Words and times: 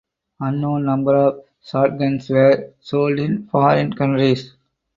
Unknown 0.39 0.83
number 0.83 1.15
of 1.15 1.43
shotguns 1.63 2.27
were 2.31 2.71
sold 2.79 3.19
in 3.19 3.45
foreign 3.45 3.93
countries. 3.93 4.55